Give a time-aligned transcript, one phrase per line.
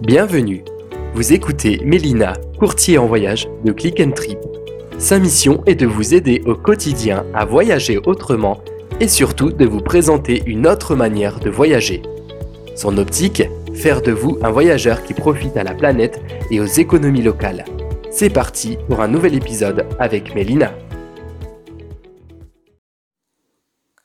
[0.00, 0.62] Bienvenue.
[1.12, 4.38] Vous écoutez Mélina, courtier en voyage de Click and Trip.
[4.96, 8.60] Sa mission est de vous aider au quotidien à voyager autrement
[9.00, 12.02] et surtout de vous présenter une autre manière de voyager.
[12.76, 13.42] Son optique
[13.74, 16.20] Faire de vous un voyageur qui profite à la planète
[16.52, 17.64] et aux économies locales.
[18.12, 20.74] C'est parti pour un nouvel épisode avec Mélina.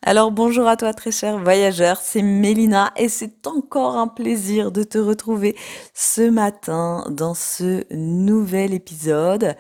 [0.05, 4.83] Alors bonjour à toi très cher voyageur, c'est Mélina et c'est encore un plaisir de
[4.83, 5.55] te retrouver
[5.93, 9.55] ce matin dans ce nouvel épisode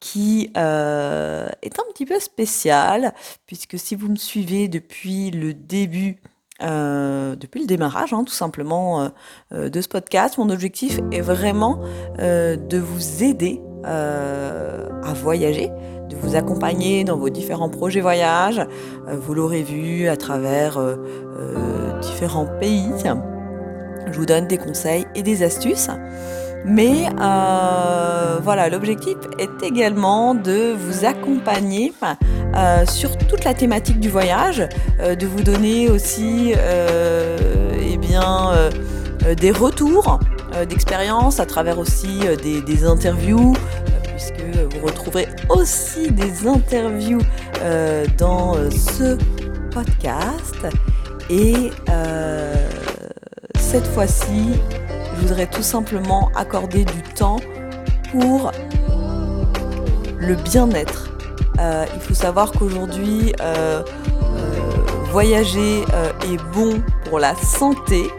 [0.00, 3.14] qui euh, est un petit peu spécial
[3.46, 6.20] puisque si vous me suivez depuis le début
[6.62, 9.10] euh, depuis le démarrage, hein, tout simplement,
[9.52, 10.38] euh, de ce podcast.
[10.38, 11.80] Mon objectif est vraiment
[12.18, 15.70] de vous aider à voyager,
[16.24, 18.58] vous accompagner dans vos différents projets voyages.
[18.58, 20.96] Euh, vous l'aurez vu à travers euh,
[21.38, 22.90] euh, différents pays.
[24.10, 25.90] Je vous donne des conseils et des astuces.
[26.66, 27.08] Mais
[28.42, 31.92] voilà, l'objectif est également de vous accompagner
[32.86, 34.66] sur toute la thématique du voyage,
[34.98, 38.52] de vous donner aussi eh bien,
[39.36, 40.18] des retours
[40.66, 43.52] d'expérience à travers aussi des interviews,
[44.70, 47.20] vous retrouverez aussi des interviews
[47.62, 49.16] euh, dans euh, ce
[49.70, 50.66] podcast.
[51.30, 52.68] Et euh,
[53.58, 54.52] cette fois-ci,
[55.14, 57.40] je voudrais tout simplement accorder du temps
[58.12, 58.52] pour
[60.18, 61.10] le bien-être.
[61.58, 63.32] il faut savoir qu'aujourd'hui,
[65.10, 68.10] voyager est bon pour la santé.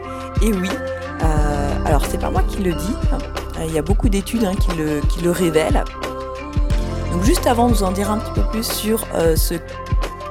[0.42, 0.70] Et oui,
[1.84, 2.96] alors c'est pas moi qui le dis,
[3.64, 5.84] il y a beaucoup d'études hein, qui, le, révèlent.
[7.12, 9.54] Donc juste avant de vous en dire un petit peu plus sur euh, ce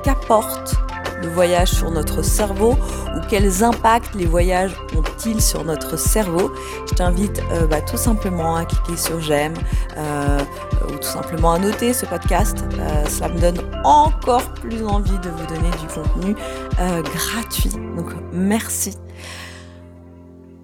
[0.04, 0.76] qu'apporte
[1.22, 2.78] le voyage sur notre cerveau
[3.16, 6.54] ou quels impacts les voyages ont-ils sur notre cerveau,
[6.88, 9.54] je t'invite euh, bah, tout simplement à cliquer sur j'aime
[9.98, 10.40] euh,
[10.88, 12.64] ou tout simplement à noter ce podcast.
[13.10, 16.36] cela me donne encore plus envie de vous donner du contenu
[16.78, 17.72] gratuit.
[17.96, 18.96] Donc merci.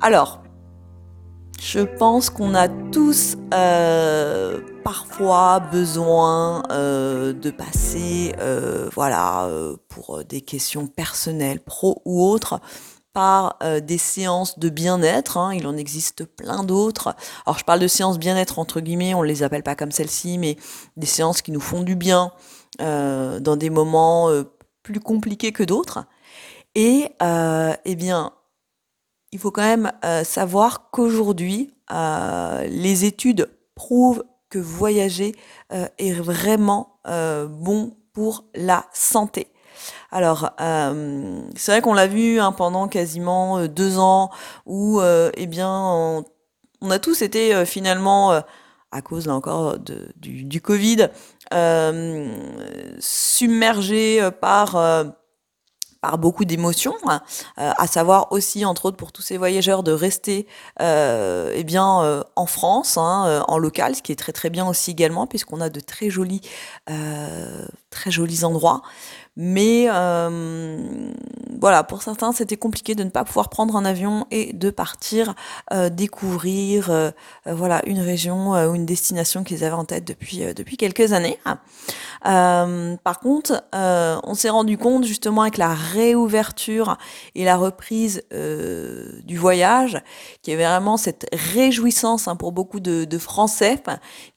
[0.02, 0.41] Alors,
[1.62, 9.48] je pense qu'on a tous euh, parfois besoin euh, de passer, euh, voilà,
[9.88, 12.60] pour des questions personnelles, pro ou autres,
[13.14, 15.38] par des séances de bien-être.
[15.38, 15.54] Hein.
[15.54, 17.16] il en existe plein d'autres.
[17.46, 20.40] Alors je parle de séances bien-être entre guillemets, on ne les appelle pas comme celle-ci,
[20.40, 20.58] mais
[20.98, 22.32] des séances qui nous font du bien
[22.80, 24.30] dans des moments
[24.82, 26.06] plus compliqués que d'autres.
[26.74, 28.32] Et eh bien,
[29.32, 35.34] il faut quand même euh, savoir qu'aujourd'hui, euh, les études prouvent que voyager
[35.72, 39.48] euh, est vraiment bon pour la santé.
[40.12, 40.52] Alors,
[41.56, 44.30] c'est vrai qu'on l'a vu hein, pendant quasiment deux ans
[44.68, 45.72] où, eh bien,
[46.82, 48.44] on, a tous été finalement,
[48.92, 51.08] à cause là encore du, du, Covid,
[53.00, 54.76] submergés par
[56.02, 57.18] par beaucoup d'émotions, euh,
[57.56, 60.48] à savoir aussi, entre autres, pour tous ces voyageurs, de rester
[60.82, 64.68] euh, eh bien, euh, en France, hein, en local, ce qui est très très bien
[64.68, 66.42] aussi également, puisqu'on a de très jolis,
[67.92, 68.82] très jolis endroits.
[69.38, 69.88] Mais
[71.60, 75.36] voilà, pour certains, c'était compliqué de ne pas pouvoir prendre un avion et de partir
[75.92, 77.12] découvrir
[77.46, 81.38] voilà une région ou une destination qu'ils avaient en tête depuis depuis quelques années.
[82.24, 86.98] par contre, on s'est rendu compte justement avec la réouverture
[87.36, 90.02] et la reprise du voyage,
[90.48, 93.82] y avait vraiment cette réjouissance hein, pour beaucoup de, de Français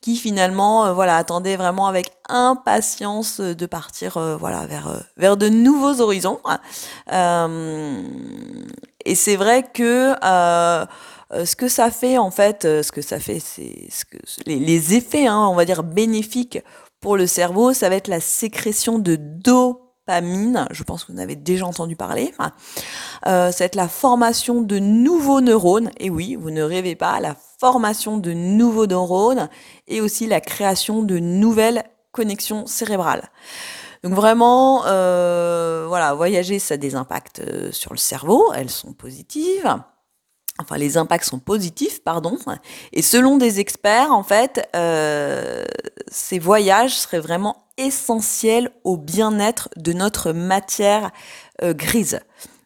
[0.01, 5.49] qui finalement voilà attendaient vraiment avec impatience de partir euh, voilà vers euh, vers de
[5.49, 6.41] nouveaux horizons.
[7.13, 8.03] Euh,
[9.05, 10.15] et c'est vrai que
[11.33, 13.89] ce que ça fait en fait, ce que ça fait, c'est
[14.47, 16.59] les, effets, hein, on va dire bénéfiques
[17.05, 20.67] pour le cerveau, ça va être la sécrétion de dopamine.
[20.71, 22.33] Je pense que vous en avez déjà entendu parler.
[23.27, 25.91] Euh, ça va être la formation de nouveaux neurones.
[25.99, 29.51] Et oui, vous ne rêvez pas, la formation de nouveaux neurones
[29.87, 33.29] et aussi la création de nouvelles connexion cérébrale.
[34.05, 38.93] Donc vraiment, euh, voilà, voyager, ça a des impacts euh, sur le cerveau, elles sont
[38.93, 39.77] positives.
[40.61, 42.37] Enfin, les impacts sont positifs, pardon.
[42.93, 45.65] Et selon des experts, en fait, euh,
[46.09, 51.11] ces voyages seraient vraiment essentiels au bien-être de notre matière
[51.63, 52.21] grise.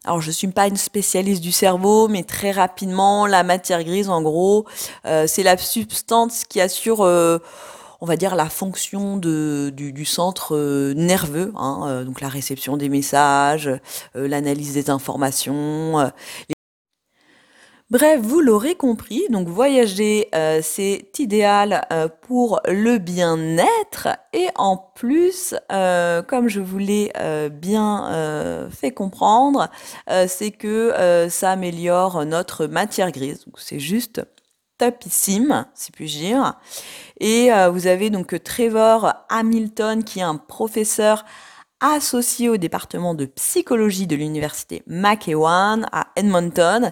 [0.05, 4.20] Alors, je suis pas une spécialiste du cerveau, mais très rapidement, la matière grise, en
[4.20, 4.67] gros,
[5.05, 7.06] c'est la substance qui assure
[8.00, 12.76] on va dire la fonction de, du, centre euh, nerveux, hein, euh, donc la réception
[12.76, 13.68] des messages,
[14.16, 16.10] euh, l'analyse des informations.
[17.90, 21.86] Bref, vous l'aurez compris, donc voyager, euh, c'est idéal
[22.20, 27.10] pour le bien-être et en plus, comme je vous l'ai
[27.50, 29.70] bien fait comprendre,
[30.26, 33.46] c'est que ça améliore notre matière grise.
[33.56, 34.20] C'est juste
[34.78, 36.54] topissime, si puis-je dire.
[37.20, 41.25] Et vous avez donc Trevor Hamilton qui est un professeur
[41.80, 46.90] associé au département de psychologie de l'université McEwan à Edmonton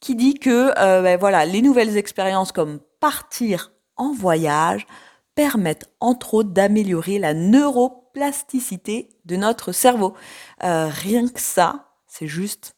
[0.00, 4.86] qui dit que euh, ben voilà, les nouvelles expériences comme partir en voyage
[5.34, 10.14] permettent entre autres d'améliorer la neuroplasticité de notre cerveau.
[10.64, 12.75] Euh, rien que ça, c'est juste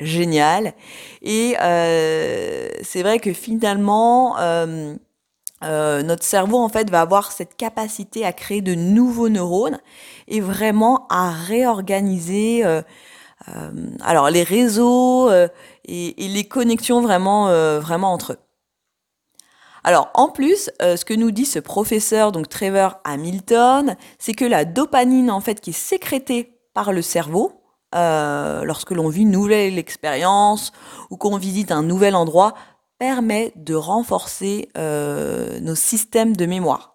[0.00, 0.74] génial.
[1.22, 4.36] Et euh, c'est vrai que finalement,
[5.62, 9.78] notre cerveau en fait va avoir cette capacité à créer de nouveaux neurones
[10.28, 12.64] et vraiment à réorganiser
[13.46, 15.48] euh, alors les réseaux euh,
[15.84, 18.38] et, les connexions vraiment, euh, vraiment entre eux.
[19.84, 24.64] Alors en plus, ce que nous dit ce professeur, donc Trevor Hamilton, c'est que la
[24.64, 27.57] dopamine en fait qui est sécrétée par le cerveau
[27.92, 30.72] lorsque l'on vit une nouvelle expérience
[31.10, 32.54] ou qu'on visite un nouvel endroit
[32.98, 36.94] permet de renforcer nos systèmes de mémoire.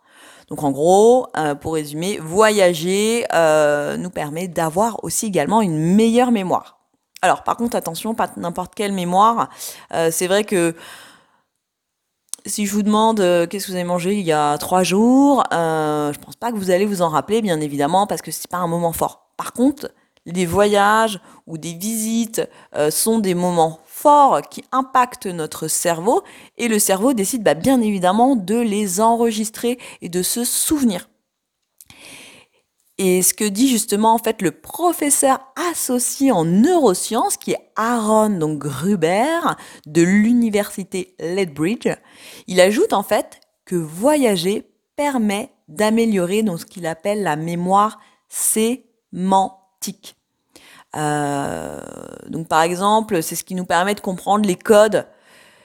[0.50, 6.32] Donc en gros, euh, pour résumer, voyager euh, nous permet d'avoir aussi également une meilleure
[6.32, 6.80] mémoire.
[7.22, 9.50] Alors par contre, attention, pas n'importe quelle mémoire.
[9.94, 10.76] Euh, c'est vrai que
[12.46, 13.18] si je vous demande
[13.50, 16.72] qu'est-ce que vous avez mangé il y a trois jours, je pense pas que vous
[16.72, 19.30] allez vous en rappeler, bien évidemment, parce que c'est pas un moment fort.
[19.38, 19.90] Par contre,
[20.26, 22.42] les voyages ou des visites
[22.90, 23.80] sont des moments
[24.50, 26.24] qui impactent notre cerveau
[26.58, 31.10] et le cerveau décide bah, bien évidemment de les enregistrer et de se souvenir.
[33.00, 35.40] Et ce que dit justement en fait le professeur
[35.72, 39.40] associé en neurosciences qui est Aaron donc Gruber
[39.88, 41.88] de l'université Lethbridge,
[42.48, 48.00] il ajoute en fait que voyager permet d'améliorer ce qu'il appelle la mémoire
[48.30, 49.63] sémantique.
[50.96, 51.82] Euh,
[52.28, 55.08] donc par exemple, c'est ce qui nous permet de comprendre les codes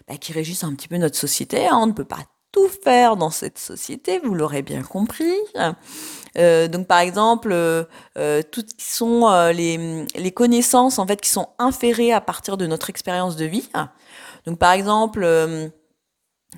[0.09, 1.67] bah, qui régissent un petit peu notre société.
[1.67, 1.79] Hein.
[1.81, 5.35] On ne peut pas tout faire dans cette société, vous l'aurez bien compris.
[6.37, 7.85] Euh, donc par exemple, euh,
[8.51, 12.91] toutes sont euh, les, les, connaissances en fait qui sont inférées à partir de notre
[12.91, 13.69] expérience de vie.
[14.47, 15.27] Donc par exemple,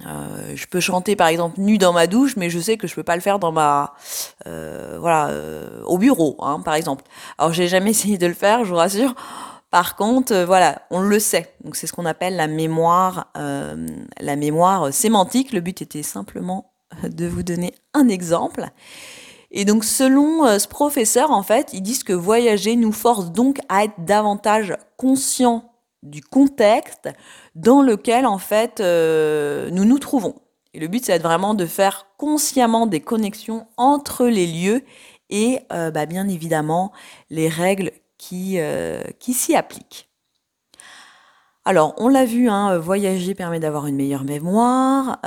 [0.06, 2.94] euh, je peux chanter par exemple nu dans ma douche, mais je sais que je
[2.94, 3.94] peux pas le faire dans ma
[4.46, 7.04] euh, voilà euh, au bureau, hein, par exemple.
[7.38, 9.14] Alors j'ai jamais essayé de le faire, je vous rassure.
[9.70, 11.54] Par contre, euh, voilà, on le sait.
[11.64, 13.87] Donc c'est ce qu'on appelle la mémoire, euh,
[14.20, 15.52] la mémoire sémantique.
[15.52, 16.72] Le but était simplement
[17.02, 18.66] de vous donner un exemple.
[19.52, 23.82] Et donc selon ce professeur, en fait, ils disent que voyager nous force donc à
[23.82, 25.69] être davantage conscient
[26.02, 27.08] du contexte
[27.55, 30.35] dans lequel en fait euh, nous nous trouvons.
[30.73, 34.82] Et le but c'est vraiment de faire consciemment des connexions entre les lieux
[35.29, 36.93] et euh, bah, bien évidemment
[37.29, 40.08] les règles qui, euh, qui s'y appliquent.
[41.67, 45.20] Alors, on l'a vu, hein, voyager permet d'avoir une meilleure mémoire.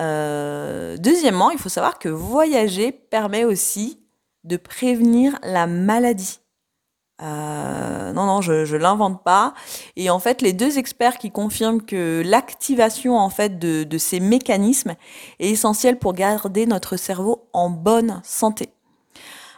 [0.98, 4.04] deuxièmement, il faut savoir que voyager permet aussi
[4.44, 6.43] de prévenir la maladie.
[7.22, 9.54] Euh, non, non, je, je l'invente pas.
[9.96, 14.20] Et en fait, les deux experts qui confirment que l'activation en fait de, de, ces
[14.20, 14.96] mécanismes
[15.40, 18.70] est essentielle pour garder notre cerveau en bonne santé.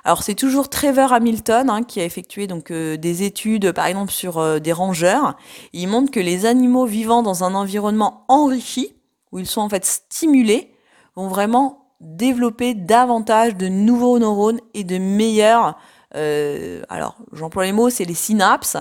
[0.04, 4.12] Alors c'est toujours Trevor Hamilton hein, qui a effectué donc euh, des études, par exemple
[4.12, 5.36] sur euh, des rongeurs.
[5.74, 8.96] Il montre que les animaux vivant dans un environnement enrichi,
[9.32, 10.76] où ils sont en fait stimulés,
[11.16, 15.76] vont vraiment développer davantage de nouveaux neurones et de meilleurs
[16.16, 18.78] euh, alors j'emploie les mots, c'est les synapses.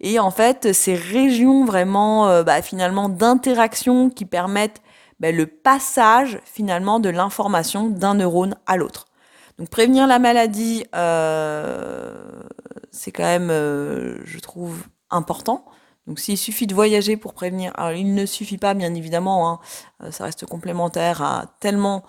[0.00, 4.80] Et en fait, ces régions vraiment euh, bah, finalement d'interaction qui permettent
[5.20, 9.06] bah, le passage finalement de l'information d'un neurone à l'autre.
[9.58, 12.14] Donc prévenir la maladie, euh,
[12.90, 15.66] c'est quand même, je trouve, important.
[16.06, 19.60] Donc s'il suffit de voyager pour prévenir, alors il ne suffit pas bien évidemment,
[20.00, 22.04] hein, ça reste complémentaire à tellement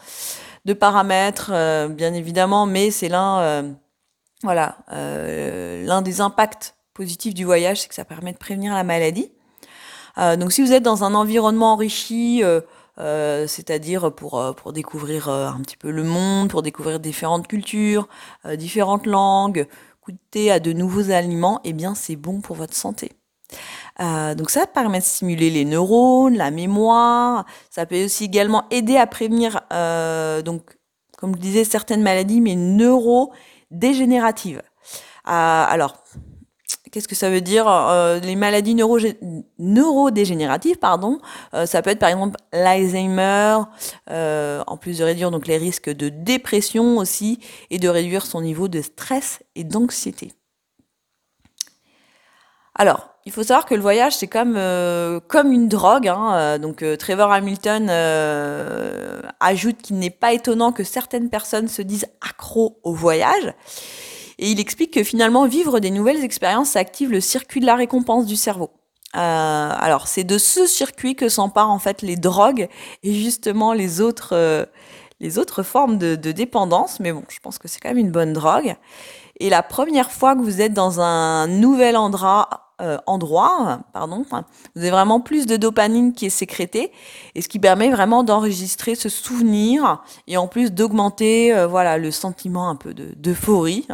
[0.63, 1.51] de paramètres,
[1.89, 3.75] bien évidemment, mais c'est l'un
[4.43, 8.83] voilà, euh, l'un des impacts positifs du voyage, c'est que ça permet de prévenir la
[8.83, 9.31] maladie.
[10.17, 15.77] Euh, donc si vous êtes dans un environnement enrichi, euh, c'est-à-dire pour, découvrir un petit
[15.77, 18.07] peu le monde, pour découvrir différentes cultures,
[18.55, 19.67] différentes langues,
[20.03, 23.11] goûter à de nouveaux aliments, eh bien c'est bon pour votre santé.
[23.99, 27.45] donc ça permet de stimuler les neurones, la mémoire.
[27.69, 29.61] Ça peut aussi également aider à prévenir,
[30.43, 30.77] donc
[31.17, 33.31] comme je disais, certaines maladies, mais neuro
[33.71, 34.61] dégénérative.
[35.27, 35.31] Euh,
[35.67, 36.03] alors,
[36.91, 38.75] Qu'est-ce que ça veut dire euh, Les maladies
[39.59, 41.19] neurodégénératives, pardon,
[41.53, 43.59] euh, ça peut être par exemple l'Alzheimer,
[44.09, 48.67] en plus de réduire donc les risques de dépression aussi et de réduire son niveau
[48.67, 50.33] de stress et d'anxiété.
[52.75, 54.59] Alors, il faut savoir que le voyage, c'est comme,
[55.27, 56.07] comme une drogue.
[56.07, 57.89] Hein, donc, Trevor Hamilton
[59.39, 63.53] ajoute qu'il n'est pas étonnant que certaines personnes se disent accro au voyage.
[64.41, 67.75] Et il explique que finalement, vivre des nouvelles expériences, ça active le circuit de la
[67.75, 68.71] récompense du cerveau.
[69.15, 72.67] Euh, alors, c'est de ce circuit que s'emparent en fait les drogues
[73.03, 74.65] et justement les autres, euh,
[75.19, 76.99] les autres formes de, de, dépendance.
[76.99, 78.75] Mais bon, je pense que c'est quand même une bonne drogue.
[79.39, 84.81] Et la première fois que vous êtes dans un nouvel endroit, euh, endroit, pardon, vous
[84.81, 86.91] avez vraiment plus de dopamine qui est sécrétée,
[87.35, 92.09] et ce qui permet vraiment d'enregistrer ce souvenir et en plus d'augmenter, euh, voilà, le
[92.09, 93.87] sentiment un peu d'euphorie.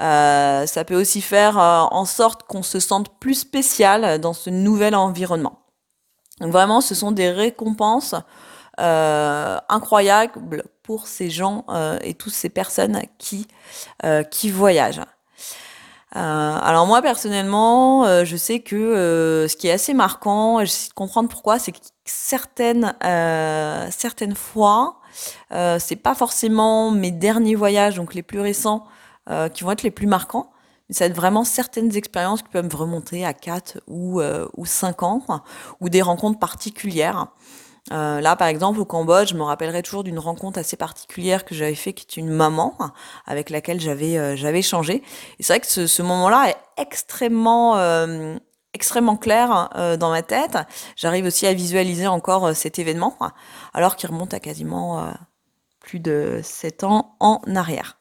[0.00, 4.94] Euh, ça peut aussi faire en sorte qu'on se sente plus spécial dans ce nouvel
[4.94, 5.60] environnement.
[6.40, 8.14] Donc vraiment, ce sont des récompenses
[8.78, 11.64] incroyables pour ces gens
[12.02, 13.46] et toutes ces personnes qui
[14.30, 15.02] qui voyagent.
[16.14, 16.18] Euh,
[16.60, 20.90] alors moi personnellement, euh, je sais que euh, ce qui est assez marquant, et j'essaie
[20.90, 22.94] de comprendre pourquoi, c'est que certaines
[23.90, 25.00] certaines fois,
[25.50, 28.86] c'est pas forcément mes derniers voyages, donc les plus récents,
[29.54, 30.50] qui vont être les plus marquants.
[30.90, 34.20] Ça va être vraiment certaines expériences qui peuvent me remonter à 4 ou,
[34.56, 35.22] ou 5 ans,
[35.80, 37.28] ou des rencontres particulières.
[37.90, 41.54] Euh, là, par exemple, au Cambodge, je me rappellerai toujours d'une rencontre assez particulière que
[41.54, 42.76] j'avais fait, qui est une maman
[43.26, 45.02] avec laquelle j'avais euh, j'avais échangé.
[45.38, 48.36] Et c'est vrai que ce, moment-là est extrêmement euh,
[48.72, 50.56] extrêmement clair dans ma tête.
[50.96, 53.18] J'arrive aussi à visualiser encore cet événement,
[53.74, 55.12] alors qu'il remonte à quasiment
[55.78, 57.98] plus de 7 ans en arrière.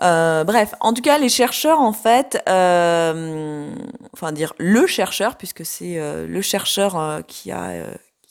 [0.00, 6.42] Bref, en tout cas, les chercheurs, en fait, enfin dire le chercheur, puisque c'est le
[6.42, 7.86] chercheur qui a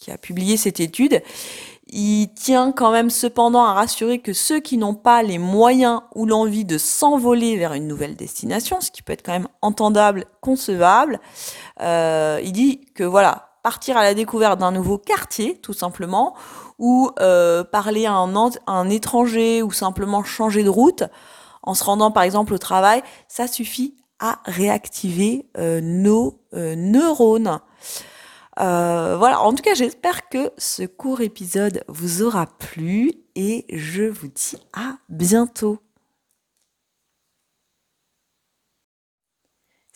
[0.05, 1.23] qui a publié cette étude,
[1.87, 6.27] il tient quand même cependant à rassurer que ceux qui n'ont pas les moyens ou
[6.27, 11.19] l'envie de s'envoler vers une nouvelle destination, ce qui peut être quand même entendable, concevable,
[11.81, 16.35] euh, il dit que voilà, partir à la découverte d'un nouveau quartier, tout simplement,
[16.77, 21.03] ou euh, parler à un, étranger, ou simplement changer de route,
[21.63, 27.59] en se rendant par exemple au travail, ça suffit à réactiver euh, nos neurones.
[28.59, 34.03] Euh, voilà, en tout cas, j'espère que ce court épisode vous aura plu et je
[34.03, 35.79] vous dis à bientôt.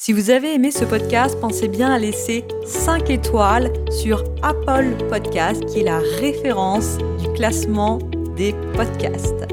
[0.01, 5.65] Si vous avez aimé ce podcast, pensez bien à laisser 5 étoiles sur Apple Podcast,
[5.65, 7.99] qui est la référence du classement
[8.37, 9.45] des podcasts.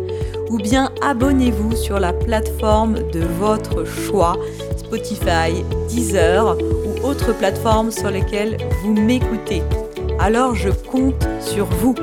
[0.51, 4.37] Ou bien abonnez-vous sur la plateforme de votre choix,
[4.77, 6.57] Spotify, Deezer
[7.07, 9.63] autres plateformes sur lesquelles vous m'écoutez.
[10.19, 11.95] Alors je compte sur vous.